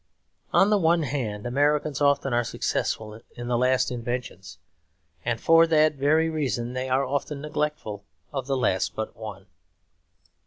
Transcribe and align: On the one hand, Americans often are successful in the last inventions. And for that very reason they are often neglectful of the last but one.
On 0.51 0.71
the 0.71 0.79
one 0.79 1.03
hand, 1.03 1.45
Americans 1.45 2.01
often 2.01 2.33
are 2.33 2.43
successful 2.43 3.21
in 3.35 3.47
the 3.47 3.55
last 3.55 3.91
inventions. 3.91 4.57
And 5.23 5.39
for 5.39 5.67
that 5.67 5.93
very 5.93 6.27
reason 6.27 6.73
they 6.73 6.89
are 6.89 7.05
often 7.05 7.39
neglectful 7.39 8.03
of 8.33 8.47
the 8.47 8.57
last 8.57 8.95
but 8.95 9.15
one. 9.15 9.45